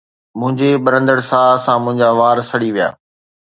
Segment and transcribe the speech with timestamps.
[0.39, 2.89] منهنجي ٻرندڙ ساهه سان منهنجا وار سڙي ويا